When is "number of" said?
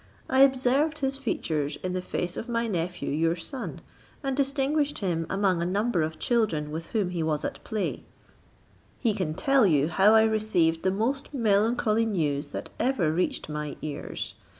5.67-6.17